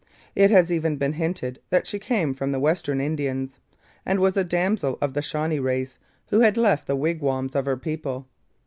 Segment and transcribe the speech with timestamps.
[0.33, 3.59] It has even been hinted that she came from the Western Indians,
[4.03, 5.99] and was a damsel of the Shawnee race
[6.31, 8.25] who had left the wigwams of her people.